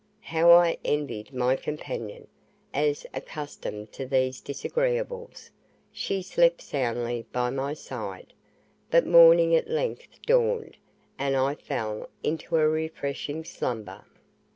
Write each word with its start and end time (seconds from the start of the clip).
How 0.21 0.49
I 0.51 0.77
envied 0.83 1.31
my 1.31 1.55
companion, 1.55 2.25
as 2.73 3.05
accustomed 3.13 3.91
to 3.91 4.07
these 4.07 4.41
disagreeables, 4.41 5.51
she 5.91 6.23
slept 6.23 6.59
soundly 6.63 7.27
by 7.31 7.51
my 7.51 7.75
side; 7.75 8.33
but 8.89 9.05
morning 9.05 9.55
at 9.55 9.69
length 9.69 10.19
dawned, 10.25 10.75
and 11.19 11.35
I 11.37 11.53
fell 11.53 12.09
into 12.23 12.55
a 12.57 12.67
refreshing 12.67 13.43
slumber. 13.43 14.03